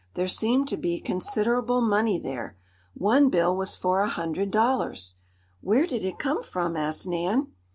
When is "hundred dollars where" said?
4.09-5.85